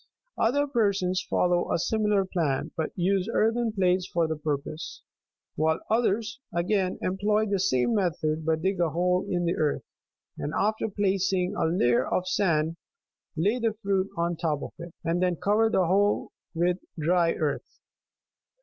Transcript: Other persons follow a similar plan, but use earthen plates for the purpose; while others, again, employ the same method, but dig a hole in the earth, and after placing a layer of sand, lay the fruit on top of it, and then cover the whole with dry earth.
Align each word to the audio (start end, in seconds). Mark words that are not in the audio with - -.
Other 0.39 0.65
persons 0.65 1.21
follow 1.29 1.71
a 1.71 1.77
similar 1.77 2.25
plan, 2.25 2.71
but 2.75 2.91
use 2.95 3.29
earthen 3.31 3.71
plates 3.71 4.07
for 4.11 4.27
the 4.27 4.35
purpose; 4.35 5.03
while 5.55 5.79
others, 5.91 6.39
again, 6.51 6.97
employ 7.03 7.45
the 7.45 7.59
same 7.59 7.93
method, 7.93 8.43
but 8.43 8.63
dig 8.63 8.79
a 8.79 8.89
hole 8.89 9.27
in 9.29 9.45
the 9.45 9.55
earth, 9.57 9.83
and 10.39 10.53
after 10.57 10.89
placing 10.89 11.53
a 11.55 11.67
layer 11.67 12.03
of 12.03 12.27
sand, 12.27 12.77
lay 13.37 13.59
the 13.59 13.73
fruit 13.83 14.09
on 14.17 14.37
top 14.37 14.63
of 14.63 14.71
it, 14.79 14.95
and 15.03 15.21
then 15.21 15.35
cover 15.35 15.69
the 15.69 15.85
whole 15.85 16.31
with 16.55 16.79
dry 16.97 17.33
earth. 17.33 17.77